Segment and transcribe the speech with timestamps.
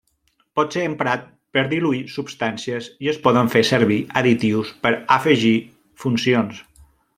[0.59, 1.27] Pot ser emprat
[1.57, 5.55] per diluir substàncies i es poden fer servir additius per afegir
[6.07, 6.67] funcions.